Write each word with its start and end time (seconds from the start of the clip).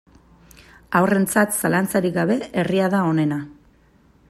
Haurrentzat, 0.99 1.53
zalantzarik 1.61 2.17
gabe, 2.17 2.39
herria 2.63 2.91
da 2.97 3.03
onena. 3.13 3.41